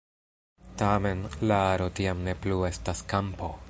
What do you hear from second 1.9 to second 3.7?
tiam ne plu estas kampo.